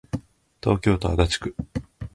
[0.63, 1.55] 東京都足立区